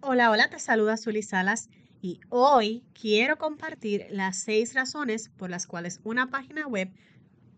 Hola, 0.00 0.30
hola, 0.30 0.48
te 0.48 0.60
saluda 0.60 0.96
Zuli 0.96 1.24
Salas 1.24 1.68
y 2.00 2.20
hoy 2.28 2.84
quiero 2.94 3.36
compartir 3.36 4.06
las 4.10 4.36
seis 4.36 4.72
razones 4.72 5.28
por 5.28 5.50
las 5.50 5.66
cuales 5.66 6.00
una 6.04 6.30
página 6.30 6.68
web 6.68 6.88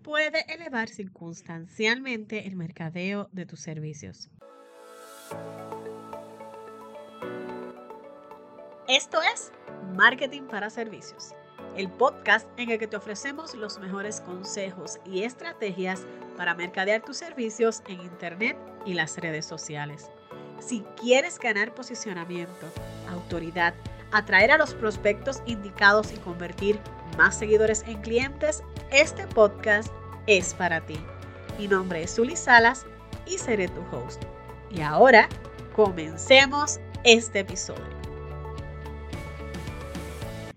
puede 0.02 0.50
elevar 0.52 0.88
circunstancialmente 0.88 2.46
el 2.46 2.56
mercadeo 2.56 3.28
de 3.32 3.44
tus 3.44 3.60
servicios. 3.60 4.30
Esto 8.88 9.20
es 9.20 9.52
Marketing 9.94 10.44
para 10.44 10.70
Servicios, 10.70 11.34
el 11.76 11.90
podcast 11.90 12.48
en 12.56 12.70
el 12.70 12.78
que 12.78 12.86
te 12.86 12.96
ofrecemos 12.96 13.54
los 13.54 13.78
mejores 13.78 14.22
consejos 14.22 14.98
y 15.04 15.24
estrategias 15.24 16.06
para 16.38 16.54
mercadear 16.54 17.02
tus 17.02 17.18
servicios 17.18 17.82
en 17.86 18.00
Internet 18.00 18.56
y 18.86 18.94
las 18.94 19.18
redes 19.18 19.44
sociales. 19.44 20.10
Si 20.60 20.82
quieres 21.00 21.38
ganar 21.38 21.74
posicionamiento, 21.74 22.70
autoridad, 23.08 23.74
atraer 24.12 24.50
a 24.50 24.58
los 24.58 24.74
prospectos 24.74 25.42
indicados 25.46 26.12
y 26.12 26.18
convertir 26.18 26.78
más 27.16 27.38
seguidores 27.38 27.82
en 27.86 28.00
clientes, 28.02 28.62
este 28.92 29.26
podcast 29.26 29.90
es 30.26 30.52
para 30.52 30.84
ti. 30.84 30.98
Mi 31.58 31.66
nombre 31.66 32.02
es 32.02 32.14
Zuli 32.14 32.36
Salas 32.36 32.84
y 33.26 33.38
seré 33.38 33.68
tu 33.68 33.80
host. 33.90 34.22
Y 34.70 34.82
ahora, 34.82 35.28
comencemos 35.74 36.78
este 37.04 37.40
episodio. 37.40 37.98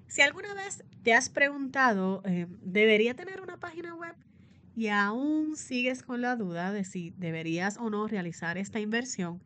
Si 0.08 0.22
alguna 0.22 0.54
vez 0.54 0.84
te 1.02 1.13
has 1.13 1.30
preguntado, 1.30 2.22
eh, 2.26 2.48
¿debería 2.62 3.16
tener 3.16 3.40
una 3.40 3.58
página 3.58 3.96
web? 3.96 4.16
Y 4.76 4.90
aún 4.90 5.55
sigues 5.55 6.04
con 6.04 6.22
la 6.22 6.35
duda 6.35 6.74
de 6.74 6.84
si 6.84 7.12
deberías 7.12 7.77
o 7.77 7.90
no 7.90 8.08
realizar 8.08 8.58
esta 8.58 8.80
inversión, 8.80 9.41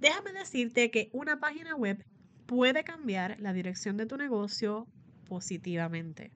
Déjame 0.00 0.32
decirte 0.32 0.90
que 0.90 1.08
una 1.12 1.40
página 1.40 1.74
web 1.74 2.04
puede 2.46 2.84
cambiar 2.84 3.40
la 3.40 3.52
dirección 3.52 3.96
de 3.96 4.06
tu 4.06 4.16
negocio 4.16 4.86
positivamente. 5.26 6.32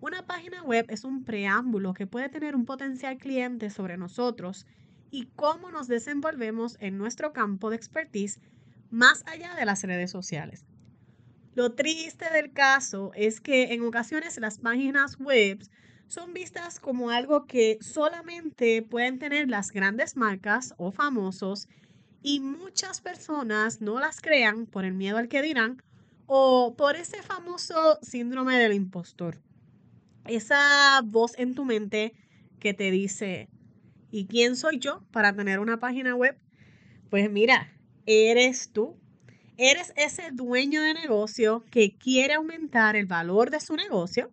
Una 0.00 0.26
página 0.26 0.62
web 0.62 0.84
es 0.88 1.04
un 1.04 1.24
preámbulo 1.24 1.94
que 1.94 2.06
puede 2.06 2.28
tener 2.28 2.54
un 2.54 2.66
potencial 2.66 3.16
cliente 3.16 3.70
sobre 3.70 3.96
nosotros 3.96 4.66
y 5.10 5.26
cómo 5.34 5.70
nos 5.70 5.88
desenvolvemos 5.88 6.76
en 6.80 6.98
nuestro 6.98 7.32
campo 7.32 7.70
de 7.70 7.76
expertise 7.76 8.40
más 8.90 9.24
allá 9.26 9.54
de 9.54 9.64
las 9.64 9.82
redes 9.82 10.10
sociales. 10.10 10.66
Lo 11.54 11.72
triste 11.72 12.26
del 12.30 12.52
caso 12.52 13.12
es 13.14 13.40
que 13.40 13.72
en 13.72 13.82
ocasiones 13.82 14.38
las 14.38 14.58
páginas 14.58 15.18
web 15.18 15.64
son 16.06 16.34
vistas 16.34 16.80
como 16.80 17.10
algo 17.10 17.46
que 17.46 17.78
solamente 17.80 18.82
pueden 18.82 19.18
tener 19.18 19.48
las 19.48 19.70
grandes 19.70 20.16
marcas 20.16 20.74
o 20.76 20.92
famosos 20.92 21.68
y 22.24 22.40
muchas 22.40 23.02
personas 23.02 23.82
no 23.82 24.00
las 24.00 24.22
crean 24.22 24.64
por 24.64 24.86
el 24.86 24.94
miedo 24.94 25.18
al 25.18 25.28
que 25.28 25.42
dirán 25.42 25.82
o 26.24 26.74
por 26.74 26.96
ese 26.96 27.22
famoso 27.22 27.98
síndrome 28.00 28.56
del 28.56 28.72
impostor. 28.72 29.42
Esa 30.24 31.02
voz 31.04 31.38
en 31.38 31.54
tu 31.54 31.66
mente 31.66 32.14
que 32.60 32.72
te 32.72 32.90
dice, 32.90 33.50
¿y 34.10 34.24
quién 34.24 34.56
soy 34.56 34.78
yo 34.78 35.04
para 35.12 35.36
tener 35.36 35.60
una 35.60 35.78
página 35.78 36.16
web? 36.16 36.38
Pues 37.10 37.30
mira, 37.30 37.70
eres 38.06 38.70
tú. 38.72 38.96
Eres 39.58 39.92
ese 39.94 40.30
dueño 40.32 40.80
de 40.80 40.94
negocio 40.94 41.62
que 41.70 41.94
quiere 41.94 42.34
aumentar 42.34 42.96
el 42.96 43.04
valor 43.04 43.50
de 43.50 43.60
su 43.60 43.76
negocio 43.76 44.32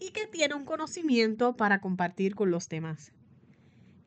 y 0.00 0.10
que 0.12 0.26
tiene 0.26 0.54
un 0.54 0.64
conocimiento 0.64 1.54
para 1.54 1.82
compartir 1.82 2.34
con 2.34 2.50
los 2.50 2.70
demás 2.70 3.12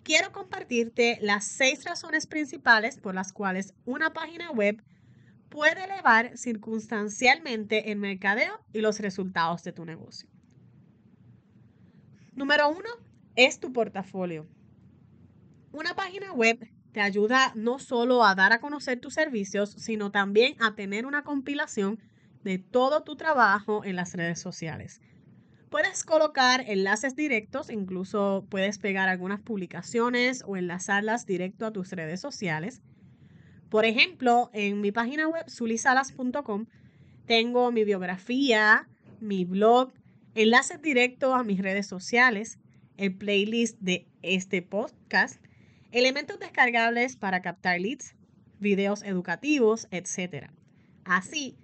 quiero 0.08 0.32
compartirte 0.32 1.20
las 1.22 1.44
seis 1.44 1.84
razones 1.84 2.28
principales 2.28 2.98
por 2.98 3.14
las 3.14 3.34
cuales 3.34 3.74
una 3.84 4.14
página 4.14 4.52
web 4.52 4.82
puede 5.50 5.84
elevar 5.84 6.38
circunstancialmente 6.38 7.92
el 7.92 7.98
mercadeo 7.98 8.58
y 8.72 8.80
los 8.80 9.02
resultados 9.02 9.66
de 9.66 9.74
tu 9.74 9.84
negocio. 9.84 10.30
Número 12.36 12.70
uno 12.70 12.90
es 13.36 13.60
tu 13.60 13.74
portafolio. 13.74 14.48
Una 15.74 15.94
página 15.94 16.32
web 16.32 16.58
te 16.94 17.02
ayuda 17.02 17.52
no 17.56 17.78
solo 17.78 18.24
a 18.24 18.34
dar 18.34 18.54
a 18.54 18.62
conocer 18.62 19.02
tus 19.02 19.14
servicios, 19.14 19.72
sino 19.72 20.10
también 20.10 20.56
a 20.62 20.74
tener 20.74 21.06
una 21.06 21.26
compilación 21.26 22.00
de 22.46 22.60
todo 22.60 23.04
tu 23.04 23.18
trabajo 23.18 23.84
en 23.84 23.98
las 23.98 24.14
redes 24.14 24.40
sociales. 24.40 25.02
Puedes 25.70 26.06
colocar 26.06 26.64
enlaces 26.68 27.16
directos, 27.16 27.70
incluso 27.70 28.46
puedes 28.50 28.80
pegar 28.80 29.10
algunas 29.10 29.42
publicaciones 29.42 30.44
o 30.46 30.56
enlazarlas 30.56 31.26
directo 31.26 31.66
a 31.66 31.72
tus 31.72 31.92
redes 31.92 32.22
sociales. 32.22 32.82
Por 33.70 33.84
ejemplo, 33.84 34.50
en 34.54 34.80
mi 34.80 34.94
página 34.94 35.28
web 35.28 35.50
sulisalas.com 35.50 36.68
tengo 37.26 37.72
mi 37.74 37.84
biografía, 37.84 38.88
mi 39.20 39.44
blog, 39.44 39.92
enlaces 40.36 40.82
directos 40.82 41.34
a 41.34 41.44
mis 41.44 41.60
redes 41.60 41.86
sociales, 41.86 42.60
el 42.96 43.14
playlist 43.14 43.78
de 43.82 44.08
este 44.22 44.62
podcast, 44.62 45.44
elementos 45.92 46.40
descargables 46.40 47.18
para 47.18 47.42
captar 47.42 47.82
leads, 47.82 48.16
videos 48.60 49.04
educativos, 49.04 49.90
etc. 49.92 50.50
Así, 51.04 51.58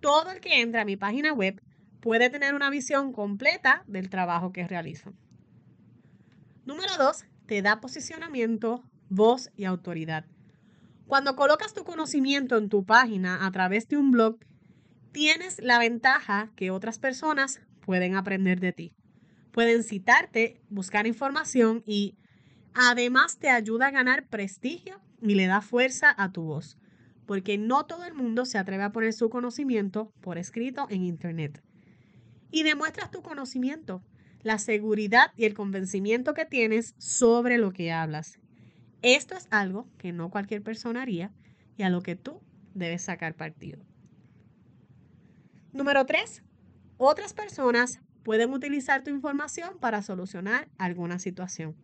todo 0.00 0.30
el 0.30 0.40
que 0.40 0.62
entra 0.62 0.82
a 0.82 0.86
mi 0.86 0.96
página 0.96 1.34
web 1.34 1.60
puede 2.06 2.30
tener 2.30 2.54
una 2.54 2.70
visión 2.70 3.12
completa 3.12 3.82
del 3.88 4.10
trabajo 4.10 4.52
que 4.52 4.68
realiza. 4.68 5.10
Número 6.64 6.92
dos, 6.96 7.24
te 7.46 7.62
da 7.62 7.80
posicionamiento, 7.80 8.84
voz 9.08 9.50
y 9.56 9.64
autoridad. 9.64 10.24
Cuando 11.08 11.34
colocas 11.34 11.74
tu 11.74 11.82
conocimiento 11.82 12.58
en 12.58 12.68
tu 12.68 12.84
página 12.84 13.44
a 13.44 13.50
través 13.50 13.88
de 13.88 13.96
un 13.96 14.12
blog, 14.12 14.38
tienes 15.10 15.60
la 15.60 15.80
ventaja 15.80 16.52
que 16.54 16.70
otras 16.70 17.00
personas 17.00 17.60
pueden 17.80 18.14
aprender 18.14 18.60
de 18.60 18.72
ti. 18.72 18.92
Pueden 19.50 19.82
citarte, 19.82 20.60
buscar 20.68 21.08
información 21.08 21.82
y 21.86 22.14
además 22.72 23.36
te 23.40 23.50
ayuda 23.50 23.88
a 23.88 23.90
ganar 23.90 24.28
prestigio 24.28 25.00
y 25.20 25.34
le 25.34 25.48
da 25.48 25.60
fuerza 25.60 26.14
a 26.16 26.30
tu 26.30 26.42
voz, 26.42 26.78
porque 27.26 27.58
no 27.58 27.84
todo 27.84 28.04
el 28.04 28.14
mundo 28.14 28.44
se 28.44 28.58
atreve 28.58 28.84
a 28.84 28.92
poner 28.92 29.12
su 29.12 29.28
conocimiento 29.28 30.12
por 30.20 30.38
escrito 30.38 30.86
en 30.88 31.02
Internet 31.02 31.64
y 32.50 32.62
demuestras 32.62 33.10
tu 33.10 33.22
conocimiento, 33.22 34.02
la 34.42 34.58
seguridad 34.58 35.32
y 35.36 35.44
el 35.44 35.54
convencimiento 35.54 36.34
que 36.34 36.44
tienes 36.44 36.94
sobre 36.98 37.58
lo 37.58 37.72
que 37.72 37.92
hablas. 37.92 38.38
Esto 39.02 39.36
es 39.36 39.46
algo 39.50 39.88
que 39.98 40.12
no 40.12 40.30
cualquier 40.30 40.62
persona 40.62 41.02
haría 41.02 41.32
y 41.76 41.82
a 41.82 41.90
lo 41.90 42.02
que 42.02 42.16
tú 42.16 42.40
debes 42.74 43.02
sacar 43.02 43.34
partido. 43.34 43.78
Número 45.72 46.06
3. 46.06 46.42
Otras 46.96 47.34
personas 47.34 48.00
pueden 48.22 48.52
utilizar 48.52 49.04
tu 49.04 49.10
información 49.10 49.78
para 49.78 50.02
solucionar 50.02 50.68
alguna 50.78 51.18
situación. 51.18 51.76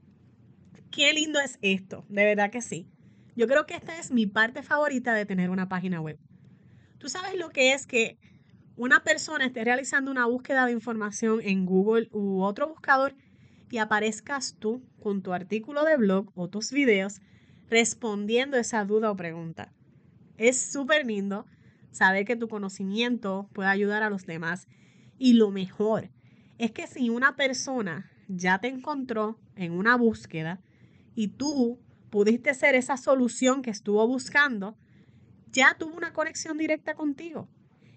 Qué 0.91 1.13
lindo 1.13 1.41
es 1.41 1.59
esto, 1.63 2.05
de 2.09 2.25
verdad 2.25 2.51
que 2.51 2.63
sí. 2.63 2.89
Yo 3.37 3.47
creo 3.47 3.67
que 3.67 3.75
esta 3.75 3.99
es 3.99 4.11
mi 4.11 4.27
parte 4.27 4.63
favorita 4.63 5.15
de 5.15 5.27
tener 5.27 5.51
una 5.51 5.69
página 5.69 6.01
web. 6.01 6.19
Tú 6.99 7.09
sabes 7.09 7.35
lo 7.37 7.51
que 7.51 7.73
es 7.73 7.87
que 7.87 8.19
una 8.83 9.05
persona 9.05 9.47
esté 9.47 9.63
realizando 9.63 10.11
una 10.11 10.27
búsqueda 10.27 10.67
de 10.67 10.73
información 10.73 11.39
en 11.41 11.67
Google 11.67 12.09
u 12.11 12.43
otro 12.43 12.67
buscador 12.67 13.15
y 13.71 13.79
aparezcas 13.79 14.57
tú 14.59 14.83
con 15.01 15.23
tu 15.23 15.33
artículo 15.33 15.85
de 15.85 15.97
blog 15.97 16.33
o 16.35 16.49
tus 16.49 16.73
videos 16.73 17.21
respondiendo 17.71 18.57
esa 18.57 18.85
duda 18.85 19.13
o 19.13 19.17
pregunta. 19.17 19.73
Es 20.37 20.61
súper 20.61 21.07
lindo 21.07 21.47
saber 21.93 22.25
que 22.25 22.35
tu 22.35 22.49
conocimiento 22.49 23.49
puede 23.53 23.69
ayudar 23.69 24.03
a 24.03 24.11
los 24.11 24.27
demás. 24.27 24.67
Y 25.17 25.35
lo 25.35 25.53
mejor 25.53 26.11
es 26.59 26.73
que 26.73 26.89
si 26.89 27.09
una 27.09 27.37
persona 27.37 28.11
ya 28.27 28.59
te 28.59 28.67
encontró 28.67 29.39
en 29.55 29.75
una 29.75 29.95
búsqueda 29.97 30.61
y 31.15 31.29
tú 31.29 31.79
pudiste 32.11 32.53
ser 32.53 32.75
esa 32.75 32.97
solución 32.97 33.63
que 33.63 33.71
estuvo 33.71 34.05
buscando, 34.09 34.77
ya 35.53 35.77
tuvo 35.79 35.97
una 35.97 36.13
conexión 36.13 36.59
directa 36.59 36.95
contigo 36.95 37.49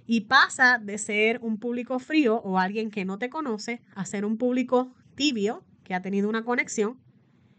y 0.08 0.22
pasa 0.22 0.80
de 0.82 0.98
ser 0.98 1.40
un 1.42 1.60
público 1.60 2.00
frío 2.00 2.38
o 2.38 2.60
alguien 2.60 2.92
que 2.92 3.06
no 3.06 3.18
te 3.18 3.30
conoce 3.30 3.82
a 3.96 4.06
ser 4.06 4.26
un 4.26 4.38
público 4.38 4.94
tibio 5.16 5.64
que 5.84 5.94
ha 5.94 6.02
tenido 6.02 6.30
una 6.30 6.44
conexión 6.44 7.00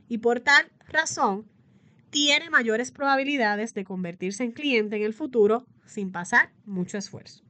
y 0.09 0.19
por 0.19 0.41
tal 0.41 0.71
razón 0.89 1.49
tiene 2.11 2.51
mayores 2.51 2.93
probabilidades 2.93 3.75
de 3.75 3.85
convertirse 3.85 4.45
en 4.45 4.53
cliente 4.53 4.97
en 4.97 5.03
el 5.03 5.15
futuro 5.15 5.67
sin 5.85 6.13
pasar 6.13 6.53
mucho 6.65 6.99
esfuerzo. 6.99 7.45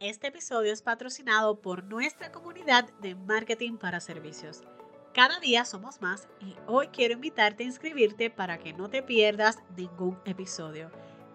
Este 0.00 0.26
episodio 0.26 0.72
es 0.72 0.82
patrocinado 0.82 1.60
por 1.60 1.84
nuestra 1.84 2.32
comunidad 2.32 2.92
de 3.00 3.14
marketing 3.14 3.76
para 3.76 4.00
servicios. 4.00 4.62
Cada 5.14 5.38
día 5.38 5.64
somos 5.64 6.00
más 6.00 6.26
y 6.40 6.56
hoy 6.66 6.88
quiero 6.88 7.14
invitarte 7.14 7.62
a 7.62 7.66
inscribirte 7.66 8.28
para 8.28 8.58
que 8.58 8.72
no 8.72 8.90
te 8.90 9.02
pierdas 9.02 9.58
ningún 9.76 10.18
episodio. 10.24 10.90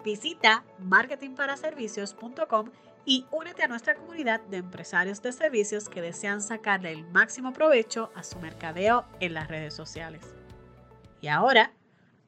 Visita 0.08 0.64
marketingparaservicios.com 0.78 2.70
y 3.04 3.26
únete 3.30 3.64
a 3.64 3.68
nuestra 3.68 3.94
comunidad 3.94 4.40
de 4.40 4.56
empresarios 4.56 5.20
de 5.20 5.32
servicios 5.32 5.90
que 5.90 6.00
desean 6.00 6.40
sacarle 6.40 6.92
el 6.92 7.04
máximo 7.10 7.52
provecho 7.52 8.10
a 8.14 8.22
su 8.22 8.38
mercadeo 8.38 9.04
en 9.20 9.34
las 9.34 9.48
redes 9.48 9.74
sociales. 9.74 10.22
Y 11.20 11.28
ahora, 11.28 11.74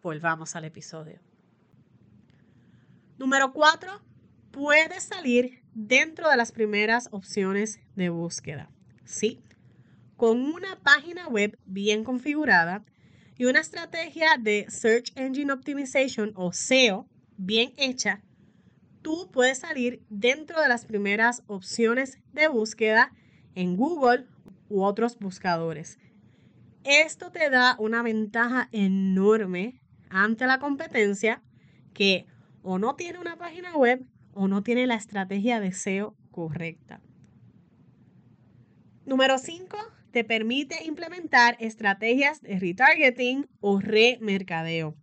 volvamos 0.02 0.56
al 0.56 0.66
episodio. 0.66 1.20
Número 3.16 3.50
4. 3.54 4.02
Puedes 4.50 5.04
salir 5.04 5.62
dentro 5.72 6.28
de 6.28 6.36
las 6.36 6.52
primeras 6.52 7.08
opciones 7.12 7.80
de 7.96 8.10
búsqueda. 8.10 8.68
Sí, 9.06 9.40
con 10.18 10.42
una 10.42 10.76
página 10.80 11.28
web 11.28 11.58
bien 11.64 12.04
configurada 12.04 12.84
y 13.38 13.46
una 13.46 13.60
estrategia 13.60 14.36
de 14.38 14.66
Search 14.68 15.12
Engine 15.16 15.50
Optimization 15.50 16.34
o 16.36 16.52
SEO 16.52 17.08
bien 17.40 17.72
hecha, 17.78 18.20
tú 19.00 19.30
puedes 19.32 19.60
salir 19.60 20.02
dentro 20.10 20.60
de 20.60 20.68
las 20.68 20.84
primeras 20.84 21.42
opciones 21.46 22.18
de 22.32 22.48
búsqueda 22.48 23.12
en 23.54 23.76
Google 23.76 24.26
u 24.68 24.82
otros 24.82 25.18
buscadores. 25.18 25.98
Esto 26.84 27.30
te 27.32 27.48
da 27.48 27.76
una 27.78 28.02
ventaja 28.02 28.68
enorme 28.72 29.80
ante 30.10 30.46
la 30.46 30.58
competencia 30.58 31.42
que 31.94 32.26
o 32.62 32.78
no 32.78 32.94
tiene 32.94 33.18
una 33.18 33.36
página 33.36 33.74
web 33.74 34.04
o 34.34 34.46
no 34.46 34.62
tiene 34.62 34.86
la 34.86 34.96
estrategia 34.96 35.60
de 35.60 35.72
SEO 35.72 36.14
correcta. 36.30 37.00
Número 39.06 39.38
5. 39.38 39.78
Te 40.12 40.24
permite 40.24 40.84
implementar 40.84 41.56
estrategias 41.58 42.42
de 42.42 42.58
retargeting 42.58 43.48
o 43.60 43.80
remercadeo. 43.80 44.94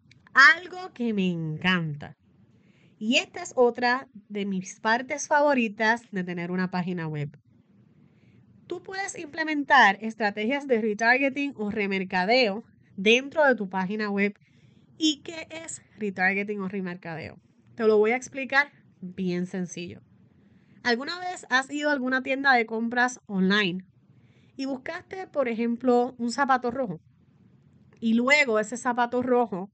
Algo 0.56 0.94
que 0.94 1.13
me 1.13 1.30
encanta. 1.31 2.16
Y 3.00 3.18
esta 3.18 3.44
es 3.44 3.54
otra 3.56 4.08
de 4.30 4.46
mis 4.46 4.80
partes 4.80 5.28
favoritas 5.28 6.02
de 6.12 6.24
tener 6.24 6.52
una 6.52 6.72
página 6.72 7.08
web. 7.08 7.38
Tú 8.66 8.82
puedes 8.82 9.18
implementar 9.18 9.98
estrategias 10.02 10.68
de 10.68 10.82
retargeting 10.82 11.54
o 11.56 11.70
remercadeo 11.70 12.64
dentro 12.96 13.46
de 13.46 13.56
tu 13.56 13.70
página 13.70 14.10
web. 14.10 14.38
¿Y 14.98 15.22
qué 15.22 15.48
es 15.52 15.82
retargeting 15.98 16.60
o 16.62 16.68
remercadeo? 16.68 17.40
Te 17.76 17.86
lo 17.86 17.98
voy 17.98 18.12
a 18.12 18.16
explicar 18.16 18.72
bien 19.00 19.46
sencillo. 19.46 20.02
¿Alguna 20.84 21.20
vez 21.20 21.46
has 21.50 21.70
ido 21.70 21.90
a 21.90 21.94
alguna 21.94 22.24
tienda 22.24 22.54
de 22.54 22.66
compras 22.66 23.20
online 23.28 23.86
y 24.56 24.66
buscaste, 24.66 25.28
por 25.28 25.48
ejemplo, 25.48 26.16
un 26.18 26.32
zapato 26.32 26.72
rojo? 26.72 27.00
Y 28.00 28.16
luego 28.16 28.60
ese 28.60 28.76
zapato 28.76 29.22
rojo 29.22 29.70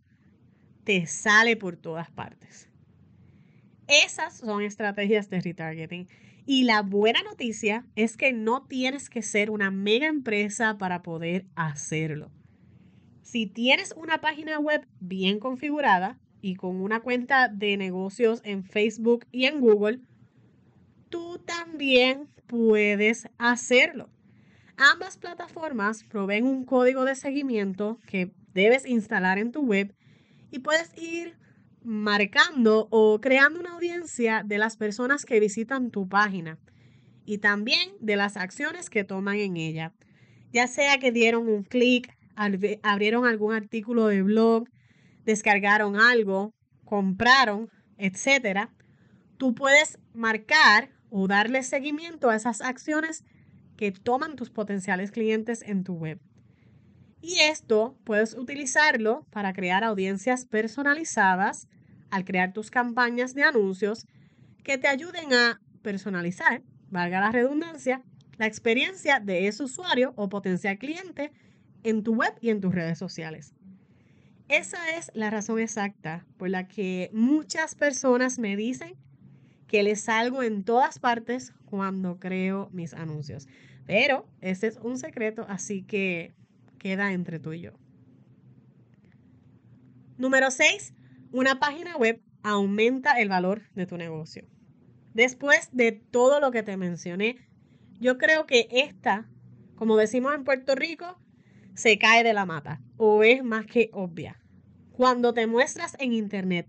te 0.83 1.07
sale 1.07 1.55
por 1.55 1.77
todas 1.77 2.11
partes. 2.11 2.72
Esas 3.93 4.37
son 4.37 4.63
estrategias 4.63 5.29
de 5.29 5.39
retargeting. 5.39 6.07
Y 6.47 6.63
la 6.63 6.81
buena 6.81 7.21
noticia 7.21 7.85
es 7.95 8.17
que 8.17 8.33
no 8.33 8.63
tienes 8.63 9.07
que 9.07 9.21
ser 9.21 9.51
una 9.51 9.69
mega 9.69 10.07
empresa 10.07 10.79
para 10.79 11.03
poder 11.03 11.45
hacerlo. 11.55 12.31
Si 13.21 13.45
tienes 13.45 13.93
una 13.95 14.19
página 14.19 14.57
web 14.57 14.87
bien 14.99 15.39
configurada 15.39 16.19
y 16.41 16.55
con 16.55 16.81
una 16.81 17.01
cuenta 17.01 17.49
de 17.49 17.77
negocios 17.77 18.41
en 18.43 18.63
Facebook 18.63 19.27
y 19.31 19.45
en 19.45 19.61
Google, 19.61 19.99
tú 21.09 21.37
también 21.45 22.27
puedes 22.47 23.29
hacerlo. 23.37 24.09
Ambas 24.75 25.17
plataformas 25.17 26.03
proveen 26.03 26.45
un 26.45 26.65
código 26.65 27.05
de 27.05 27.13
seguimiento 27.13 27.99
que 28.07 28.31
debes 28.55 28.87
instalar 28.87 29.37
en 29.37 29.51
tu 29.51 29.61
web 29.61 29.95
y 30.49 30.59
puedes 30.59 30.97
ir 30.97 31.35
marcando 31.83 32.87
o 32.91 33.19
creando 33.19 33.59
una 33.59 33.73
audiencia 33.73 34.43
de 34.45 34.57
las 34.57 34.77
personas 34.77 35.25
que 35.25 35.39
visitan 35.39 35.91
tu 35.91 36.07
página 36.07 36.57
y 37.25 37.39
también 37.39 37.91
de 37.99 38.15
las 38.15 38.37
acciones 38.37 38.89
que 38.89 39.03
toman 39.03 39.37
en 39.37 39.57
ella. 39.57 39.93
Ya 40.51 40.67
sea 40.67 40.99
que 40.99 41.11
dieron 41.11 41.47
un 41.47 41.63
clic, 41.63 42.15
abrieron 42.35 43.25
algún 43.25 43.53
artículo 43.53 44.07
de 44.07 44.21
blog, 44.21 44.67
descargaron 45.25 45.95
algo, 45.95 46.53
compraron, 46.85 47.69
etcétera, 47.97 48.69
tú 49.37 49.55
puedes 49.55 49.99
marcar 50.13 50.89
o 51.09 51.27
darle 51.27 51.63
seguimiento 51.63 52.29
a 52.29 52.35
esas 52.35 52.61
acciones 52.61 53.23
que 53.77 53.91
toman 53.91 54.35
tus 54.35 54.49
potenciales 54.49 55.11
clientes 55.11 55.61
en 55.63 55.83
tu 55.83 55.93
web. 55.93 56.19
Y 57.23 57.39
esto 57.39 57.97
puedes 58.03 58.33
utilizarlo 58.33 59.25
para 59.29 59.53
crear 59.53 59.85
audiencias 59.85 60.43
personalizadas 60.45 61.69
al 62.11 62.25
crear 62.25 62.51
tus 62.51 62.69
campañas 62.69 63.33
de 63.33 63.43
anuncios 63.43 64.05
que 64.61 64.77
te 64.77 64.89
ayuden 64.89 65.31
a 65.31 65.61
personalizar, 65.81 66.61
valga 66.89 67.21
la 67.21 67.31
redundancia, 67.31 68.03
la 68.37 68.45
experiencia 68.45 69.21
de 69.21 69.47
ese 69.47 69.63
usuario 69.63 70.11
o 70.17 70.27
potencial 70.27 70.77
cliente 70.77 71.31
en 71.83 72.03
tu 72.03 72.13
web 72.13 72.33
y 72.41 72.49
en 72.49 72.59
tus 72.59 72.75
redes 72.75 72.99
sociales. 72.99 73.53
Esa 74.49 74.97
es 74.97 75.09
la 75.13 75.29
razón 75.29 75.59
exacta 75.59 76.25
por 76.35 76.49
la 76.49 76.67
que 76.67 77.09
muchas 77.13 77.73
personas 77.73 78.37
me 78.37 78.57
dicen 78.57 78.95
que 79.67 79.81
les 79.81 80.01
salgo 80.01 80.43
en 80.43 80.65
todas 80.65 80.99
partes 80.99 81.53
cuando 81.63 82.19
creo 82.19 82.69
mis 82.73 82.93
anuncios. 82.93 83.47
Pero 83.85 84.27
ese 84.41 84.67
es 84.67 84.77
un 84.83 84.97
secreto, 84.97 85.45
así 85.47 85.83
que 85.83 86.33
queda 86.83 87.13
entre 87.13 87.39
tú 87.39 87.53
y 87.53 87.61
yo. 87.61 87.71
Número 90.17 90.51
6. 90.51 90.93
Una 91.31 91.59
página 91.59 91.95
web 91.97 92.21
aumenta 92.43 93.19
el 93.19 93.29
valor 93.29 93.63
de 93.73 93.87
tu 93.87 93.97
negocio. 93.97 94.45
Después 95.13 95.69
de 95.71 95.93
todo 95.93 96.39
lo 96.39 96.51
que 96.51 96.61
te 96.61 96.75
mencioné, 96.75 97.37
yo 97.99 98.17
creo 98.17 98.45
que 98.45 98.67
esta, 98.69 99.29
como 99.75 99.95
decimos 99.95 100.35
en 100.35 100.43
Puerto 100.43 100.75
Rico, 100.75 101.17
se 101.73 101.97
cae 101.97 102.23
de 102.23 102.33
la 102.33 102.45
mata 102.45 102.81
o 102.97 103.23
es 103.23 103.43
más 103.43 103.65
que 103.65 103.89
obvia. 103.93 104.39
Cuando 104.91 105.33
te 105.33 105.47
muestras 105.47 105.95
en 105.99 106.11
Internet, 106.13 106.67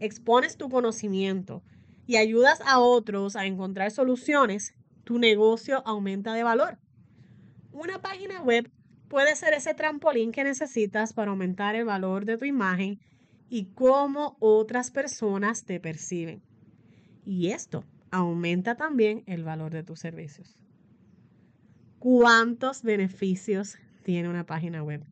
expones 0.00 0.56
tu 0.56 0.70
conocimiento 0.70 1.62
y 2.06 2.16
ayudas 2.16 2.60
a 2.64 2.78
otros 2.78 3.36
a 3.36 3.46
encontrar 3.46 3.90
soluciones, 3.90 4.74
tu 5.04 5.18
negocio 5.18 5.82
aumenta 5.84 6.32
de 6.32 6.44
valor. 6.44 6.78
Una 7.72 8.00
página 8.00 8.40
web 8.42 8.70
puede 9.12 9.36
ser 9.36 9.52
ese 9.52 9.74
trampolín 9.74 10.32
que 10.32 10.42
necesitas 10.42 11.12
para 11.12 11.32
aumentar 11.32 11.74
el 11.74 11.84
valor 11.84 12.24
de 12.24 12.38
tu 12.38 12.46
imagen 12.46 12.98
y 13.50 13.66
cómo 13.74 14.38
otras 14.40 14.90
personas 14.90 15.66
te 15.66 15.78
perciben. 15.80 16.40
Y 17.26 17.48
esto 17.48 17.84
aumenta 18.10 18.74
también 18.74 19.22
el 19.26 19.44
valor 19.44 19.70
de 19.70 19.82
tus 19.82 20.00
servicios. 20.00 20.56
¿Cuántos 21.98 22.82
beneficios 22.82 23.76
tiene 24.02 24.30
una 24.30 24.46
página 24.46 24.82
web? 24.82 25.04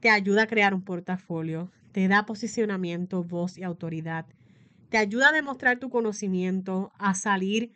Te 0.00 0.10
ayuda 0.10 0.42
a 0.42 0.48
crear 0.48 0.74
un 0.74 0.82
portafolio, 0.82 1.70
te 1.92 2.08
da 2.08 2.26
posicionamiento, 2.26 3.22
voz 3.22 3.56
y 3.56 3.62
autoridad, 3.62 4.26
te 4.88 4.98
ayuda 4.98 5.28
a 5.28 5.32
demostrar 5.32 5.78
tu 5.78 5.90
conocimiento, 5.90 6.90
a 6.98 7.14
salir 7.14 7.70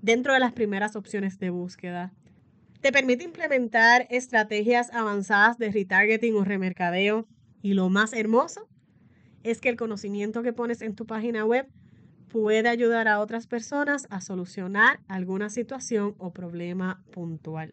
dentro 0.00 0.32
de 0.32 0.38
las 0.38 0.52
primeras 0.52 0.94
opciones 0.94 1.40
de 1.40 1.50
búsqueda, 1.50 2.12
te 2.82 2.90
permite 2.90 3.22
implementar 3.22 4.08
estrategias 4.10 4.92
avanzadas 4.92 5.56
de 5.56 5.70
retargeting 5.70 6.34
o 6.34 6.44
remercadeo. 6.44 7.28
Y 7.62 7.74
lo 7.74 7.88
más 7.88 8.12
hermoso 8.12 8.68
es 9.44 9.60
que 9.60 9.68
el 9.68 9.76
conocimiento 9.76 10.42
que 10.42 10.52
pones 10.52 10.82
en 10.82 10.96
tu 10.96 11.06
página 11.06 11.44
web 11.44 11.68
puede 12.28 12.68
ayudar 12.68 13.06
a 13.06 13.20
otras 13.20 13.46
personas 13.46 14.08
a 14.10 14.20
solucionar 14.20 14.98
alguna 15.06 15.48
situación 15.48 16.16
o 16.18 16.32
problema 16.32 17.04
puntual. 17.12 17.72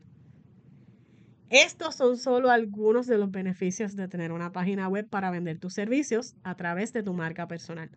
Estos 1.50 1.96
son 1.96 2.18
solo 2.18 2.52
algunos 2.52 3.08
de 3.08 3.18
los 3.18 3.32
beneficios 3.32 3.96
de 3.96 4.08
tener 4.08 4.32
una 4.32 4.52
página 4.52 4.88
web 4.90 5.10
para 5.10 5.32
vender 5.32 5.58
tus 5.58 5.74
servicios 5.74 6.36
a 6.44 6.54
través 6.56 6.94
de 6.94 7.02
tu 7.02 7.14
marca 7.14 7.48
personal. 7.48 7.90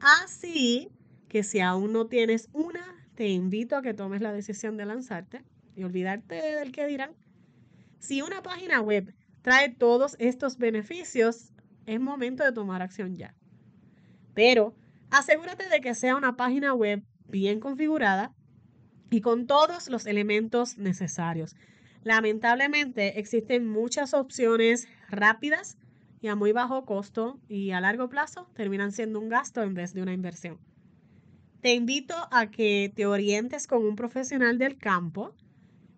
Así 0.00 0.90
que 1.28 1.44
si 1.44 1.60
aún 1.60 1.92
no 1.92 2.08
tienes 2.08 2.48
una, 2.52 3.06
te 3.14 3.28
invito 3.28 3.76
a 3.76 3.82
que 3.82 3.94
tomes 3.94 4.22
la 4.22 4.32
decisión 4.32 4.76
de 4.76 4.86
lanzarte 4.86 5.44
y 5.76 5.84
olvidarte 5.84 6.34
del 6.34 6.72
que 6.72 6.86
dirán. 6.86 7.12
Si 7.98 8.22
una 8.22 8.42
página 8.42 8.80
web 8.80 9.14
trae 9.42 9.68
todos 9.68 10.16
estos 10.18 10.58
beneficios, 10.58 11.52
es 11.86 12.00
momento 12.00 12.42
de 12.42 12.52
tomar 12.52 12.82
acción 12.82 13.14
ya. 13.14 13.34
Pero 14.34 14.74
asegúrate 15.10 15.68
de 15.68 15.80
que 15.80 15.94
sea 15.94 16.16
una 16.16 16.36
página 16.36 16.74
web 16.74 17.04
bien 17.28 17.60
configurada 17.60 18.34
y 19.10 19.20
con 19.20 19.46
todos 19.46 19.88
los 19.88 20.06
elementos 20.06 20.78
necesarios. 20.78 21.54
Lamentablemente 22.02 23.18
existen 23.18 23.68
muchas 23.68 24.14
opciones 24.14 24.88
rápidas 25.08 25.78
y 26.20 26.28
a 26.28 26.34
muy 26.36 26.52
bajo 26.52 26.84
costo 26.84 27.38
y 27.48 27.70
a 27.70 27.80
largo 27.80 28.08
plazo 28.08 28.48
terminan 28.54 28.92
siendo 28.92 29.20
un 29.20 29.28
gasto 29.28 29.62
en 29.62 29.74
vez 29.74 29.92
de 29.92 30.02
una 30.02 30.12
inversión. 30.12 30.58
Te 31.60 31.74
invito 31.74 32.14
a 32.30 32.50
que 32.50 32.92
te 32.94 33.06
orientes 33.06 33.66
con 33.66 33.84
un 33.84 33.96
profesional 33.96 34.58
del 34.58 34.76
campo 34.76 35.34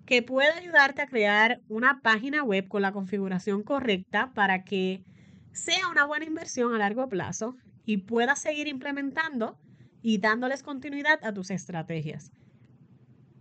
que 0.09 0.23
puede 0.23 0.49
ayudarte 0.53 1.03
a 1.03 1.07
crear 1.07 1.61
una 1.69 2.01
página 2.01 2.43
web 2.43 2.67
con 2.67 2.81
la 2.81 2.93
configuración 2.93 3.63
correcta 3.63 4.33
para 4.33 4.65
que 4.65 5.05
sea 5.53 5.87
una 5.91 6.07
buena 6.07 6.25
inversión 6.25 6.75
a 6.75 6.79
largo 6.79 7.11
plazo 7.11 7.57
y 7.85 7.99
puedas 7.99 8.39
seguir 8.41 8.69
implementando 8.69 9.59
y 10.01 10.17
dándoles 10.17 10.63
continuidad 10.63 11.23
a 11.23 11.35
tus 11.35 11.51
estrategias. 11.51 12.33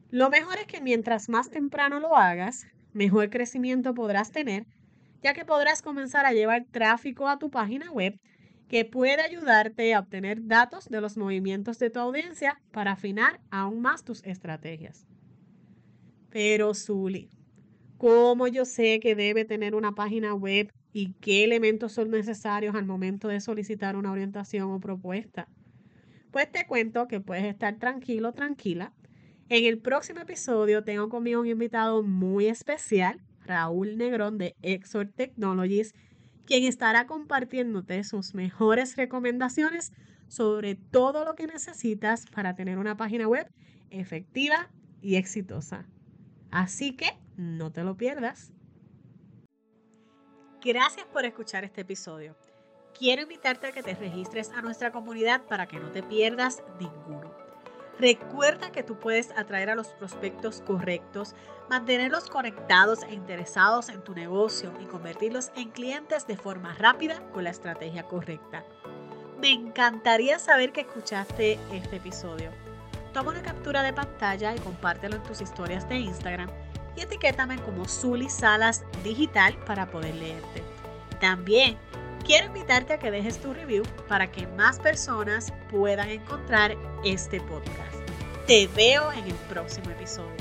Lo 0.09 0.29
mejor 0.29 0.57
es 0.57 0.67
que 0.67 0.81
mientras 0.81 1.29
más 1.29 1.50
temprano 1.50 2.01
lo 2.01 2.17
hagas, 2.17 2.67
mejor 2.91 3.29
crecimiento 3.29 3.93
podrás 3.93 4.33
tener 4.33 4.67
ya 5.24 5.33
que 5.33 5.45
podrás 5.45 5.81
comenzar 5.81 6.25
a 6.25 6.33
llevar 6.33 6.65
tráfico 6.69 7.29
a 7.29 7.39
tu 7.39 7.50
página 7.50 7.93
web 7.93 8.19
que 8.67 8.83
puede 8.83 9.21
ayudarte 9.21 9.93
a 9.93 10.00
obtener 10.00 10.45
datos 10.47 10.89
de 10.89 11.00
los 11.00 11.15
movimientos 11.15 11.79
de 11.79 11.91
tu 11.91 12.00
audiencia 12.00 12.59
para 12.74 12.91
afinar 12.91 13.39
aún 13.51 13.79
más 13.79 14.03
tus 14.03 14.21
estrategias. 14.25 15.07
Pero, 16.29 16.74
Zuli, 16.74 17.29
¿cómo 17.98 18.48
yo 18.48 18.65
sé 18.65 19.00
que 19.00 19.15
debe 19.15 19.46
tener 19.46 19.75
una 19.75 19.93
página 19.93 20.34
web 20.34 20.72
y 20.93 21.13
qué 21.22 21.43
elementos 21.43 21.93
son 21.93 22.12
necesarios 22.12 22.75
al 22.75 22.86
momento 22.86 23.27
de 23.27 23.39
solicitar 23.39 23.96
una 23.96 24.12
orientación 24.12 24.72
o 24.72 24.79
propuesta? 24.79 25.48
Pues 26.31 26.51
te 26.51 26.67
cuento 26.67 27.07
que 27.07 27.19
puedes 27.19 27.46
estar 27.46 27.77
tranquilo, 27.79 28.34
tranquila. 28.34 28.93
En 29.50 29.63
el 29.63 29.79
próximo 29.79 30.19
episodio 30.19 30.84
tengo 30.84 31.07
conmigo 31.07 31.39
un 31.39 31.48
invitado 31.48 32.03
muy 32.03 32.48
especial, 32.48 33.22
Raúl 33.46 33.98
Negrón 33.98 34.38
de 34.38 34.55
Exort 34.62 35.15
Technologies, 35.15 35.93
quien 36.46 36.65
estará 36.65 37.07
compartiéndote 37.07 38.03
sus 38.03 38.34
mejores 38.34 38.96
recomendaciones 38.98 39.93
sobre 40.27 40.75
todo 40.75 41.24
lo 41.24 41.36
que 41.36 41.48
necesitas 41.48 42.25
para 42.25 42.55
tener 42.55 42.77
una 42.77 42.98
página 42.98 43.27
web 43.27 43.50
efectiva 43.89 44.69
y 45.01 45.15
exitosa. 45.15 45.86
Así 46.51 46.95
que 46.95 47.17
no 47.35 47.71
te 47.71 47.83
lo 47.83 47.95
pierdas. 47.95 48.51
Gracias 50.63 51.05
por 51.07 51.23
escuchar 51.25 51.63
este 51.63 51.81
episodio. 51.81 52.35
Quiero 52.97 53.21
invitarte 53.21 53.67
a 53.67 53.71
que 53.71 53.83
te 53.83 53.93
registres 53.93 54.49
a 54.51 54.61
nuestra 54.61 54.91
comunidad 54.91 55.43
para 55.45 55.67
que 55.67 55.79
no 55.79 55.91
te 55.91 56.01
pierdas 56.01 56.63
ninguno. 56.79 57.31
Recuerda 57.99 58.71
que 58.71 58.83
tú 58.83 58.99
puedes 58.99 59.31
atraer 59.37 59.69
a 59.69 59.75
los 59.75 59.87
prospectos 59.89 60.61
correctos, 60.61 61.35
mantenerlos 61.69 62.29
conectados 62.29 63.03
e 63.03 63.13
interesados 63.13 63.89
en 63.89 64.03
tu 64.03 64.13
negocio 64.13 64.71
y 64.81 64.85
convertirlos 64.85 65.51
en 65.55 65.69
clientes 65.69 66.27
de 66.27 66.37
forma 66.37 66.73
rápida 66.75 67.21
con 67.31 67.43
la 67.43 67.49
estrategia 67.49 68.03
correcta. 68.03 68.63
Me 69.39 69.51
encantaría 69.51 70.39
saber 70.39 70.71
que 70.71 70.81
escuchaste 70.81 71.59
este 71.71 71.97
episodio. 71.97 72.51
Toma 73.17 73.31
una 73.31 73.41
captura 73.41 73.81
de 73.81 73.93
pantalla 73.93 74.55
y 74.55 74.59
compártelo 74.59 75.15
en 75.15 75.24
tus 75.24 75.41
historias 75.41 75.89
de 75.89 75.97
Instagram 75.97 76.51
y 76.95 77.01
etiquétame 77.01 77.57
como 77.63 77.86
Zuli 77.86 78.29
Salas 78.29 78.83
Digital 79.03 79.57
para 79.65 79.89
poder 79.89 80.13
leerte. 80.13 80.62
También 81.19 81.79
quiero 82.24 82.45
invitarte 82.45 82.93
a 82.93 83.00
que 83.00 83.09
dejes 83.09 83.41
tu 83.41 83.55
review 83.55 83.83
para 84.07 84.31
que 84.31 84.45
más 84.45 84.77
personas 84.77 85.51
puedan 85.71 86.09
encontrar 86.09 86.77
este 87.03 87.41
podcast. 87.41 87.97
Te 88.45 88.67
veo 88.75 89.12
en 89.12 89.25
el 89.25 89.36
próximo 89.50 89.89
episodio. 89.89 90.36